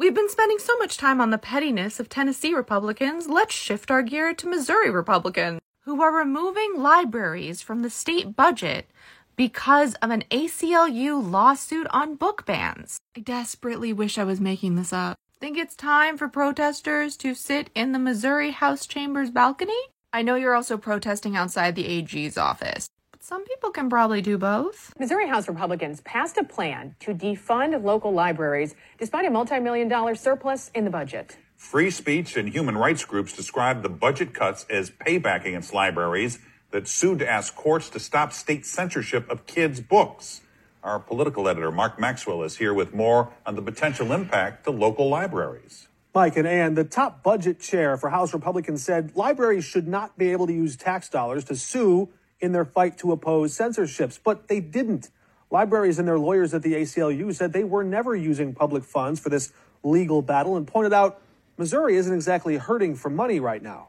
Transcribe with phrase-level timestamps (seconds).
[0.00, 4.00] We've been spending so much time on the pettiness of Tennessee Republicans, let's shift our
[4.00, 8.88] gear to Missouri Republicans, who are removing libraries from the state budget
[9.36, 12.98] because of an ACLU lawsuit on book bans.
[13.14, 15.18] I desperately wish I was making this up.
[15.38, 19.82] Think it's time for protesters to sit in the Missouri House Chamber's balcony?
[20.14, 22.88] I know you're also protesting outside the AG's office.
[23.20, 24.92] But Some people can probably do both.
[24.98, 30.14] Missouri House Republicans passed a plan to defund local libraries despite a multi million dollar
[30.14, 31.36] surplus in the budget.
[31.56, 36.38] Free speech and human rights groups described the budget cuts as payback against libraries
[36.70, 40.40] that sued to ask courts to stop state censorship of kids' books.
[40.82, 45.10] Our political editor, Mark Maxwell, is here with more on the potential impact to local
[45.10, 45.88] libraries.
[46.14, 50.32] Mike and Ann, the top budget chair for House Republicans said libraries should not be
[50.32, 52.08] able to use tax dollars to sue
[52.40, 55.10] in their fight to oppose censorships, but they didn't.
[55.50, 59.28] Libraries and their lawyers at the ACLU said they were never using public funds for
[59.28, 61.20] this legal battle and pointed out
[61.56, 63.88] Missouri isn't exactly hurting for money right now.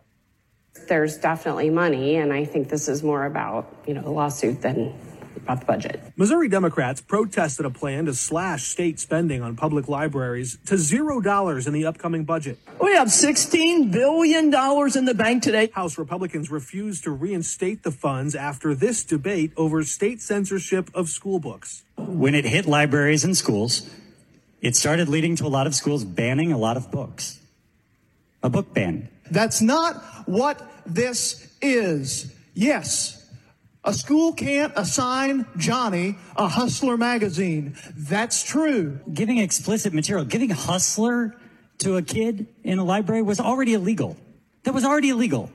[0.87, 4.93] There's definitely money, and I think this is more about, you know, the lawsuit than
[5.35, 6.01] about the budget.
[6.15, 11.67] Missouri Democrats protested a plan to slash state spending on public libraries to zero dollars
[11.67, 12.59] in the upcoming budget.
[12.81, 15.69] We have $16 billion in the bank today.
[15.73, 21.39] House Republicans refused to reinstate the funds after this debate over state censorship of school
[21.39, 21.83] books.
[21.97, 23.89] When it hit libraries and schools,
[24.61, 27.39] it started leading to a lot of schools banning a lot of books.
[28.43, 29.09] A book ban.
[29.29, 29.95] That's not
[30.27, 32.33] what this is.
[32.53, 33.20] Yes.
[33.83, 37.75] A school can't assign Johnny a Hustler magazine.
[37.95, 38.99] That's true.
[39.11, 41.35] Giving explicit material, giving Hustler
[41.79, 44.17] to a kid in a library was already illegal.
[44.63, 45.49] That was already illegal.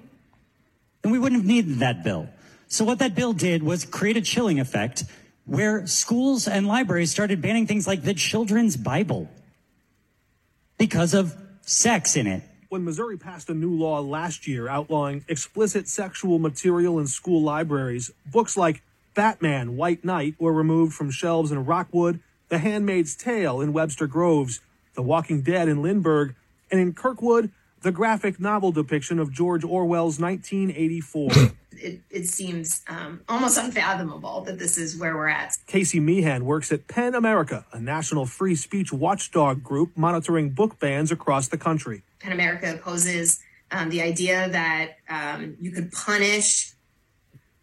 [1.04, 2.28] And we wouldn't have needed that bill.
[2.66, 5.04] So what that bill did was create a chilling effect
[5.44, 9.30] where schools and libraries started banning things like the children's Bible
[10.78, 12.42] because of sex in it.
[12.68, 18.10] When Missouri passed a new law last year outlawing explicit sexual material in school libraries,
[18.32, 18.82] books like
[19.14, 22.18] Batman White Knight were removed from shelves in Rockwood,
[22.48, 24.60] The Handmaid's Tale in Webster Groves,
[24.94, 26.34] The Walking Dead in Lindbergh,
[26.68, 31.30] and in Kirkwood, the graphic novel depiction of George Orwell's 1984.
[31.80, 35.56] it, it seems um, almost unfathomable that this is where we're at.
[35.66, 41.12] Kasey Meehan works at PEN America, a national free speech watchdog group monitoring book bans
[41.12, 42.02] across the country.
[42.20, 46.72] PEN America opposes um, the idea that um, you could punish,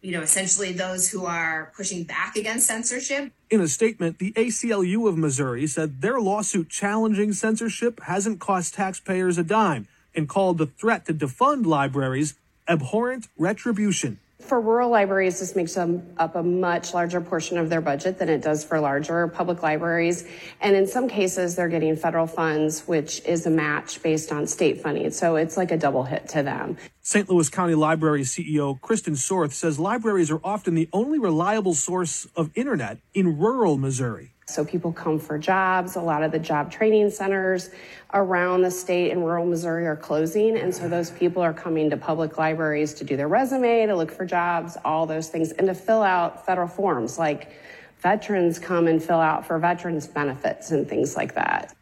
[0.02, 3.32] you know, essentially those who are pushing back against censorship.
[3.50, 9.38] In a statement, the ACLU of Missouri said their lawsuit challenging censorship hasn't cost taxpayers
[9.38, 12.34] a dime and called the threat to defund libraries
[12.68, 14.18] abhorrent retribution.
[14.40, 18.28] For rural libraries, this makes them up a much larger portion of their budget than
[18.28, 20.26] it does for larger public libraries.
[20.60, 24.82] And in some cases, they're getting federal funds, which is a match based on state
[24.82, 25.10] funding.
[25.12, 26.76] So it's like a double hit to them.
[27.00, 27.30] St.
[27.30, 32.50] Louis County Library CEO Kristen Sorth says libraries are often the only reliable source of
[32.54, 34.33] internet in rural Missouri.
[34.46, 35.96] So people come for jobs.
[35.96, 37.70] A lot of the job training centers
[38.12, 40.58] around the state in rural Missouri are closing.
[40.58, 44.12] And so those people are coming to public libraries to do their resume, to look
[44.12, 47.52] for jobs, all those things, and to fill out federal forms like
[48.00, 51.74] veterans come and fill out for veterans benefits and things like that.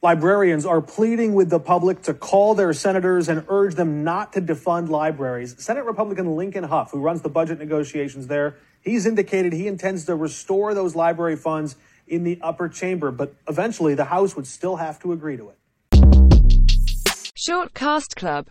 [0.00, 4.40] Librarians are pleading with the public to call their senators and urge them not to
[4.40, 5.56] defund libraries.
[5.58, 10.14] Senate Republican Lincoln Hough, who runs the budget negotiations there, he's indicated he intends to
[10.14, 11.74] restore those library funds
[12.06, 15.58] in the upper chamber, but eventually the House would still have to agree to it.
[17.36, 18.44] Shortcast Club